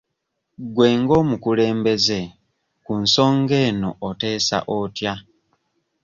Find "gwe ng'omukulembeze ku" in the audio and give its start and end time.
0.73-2.91